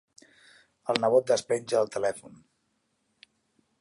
El 0.93 1.01
nebot 1.03 1.29
despenja 1.31 1.79
el 1.83 1.93
telèfon. 1.97 2.41